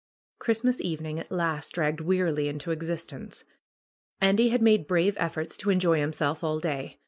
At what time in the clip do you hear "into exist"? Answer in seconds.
2.47-3.13